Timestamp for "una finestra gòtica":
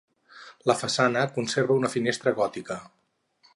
1.83-2.79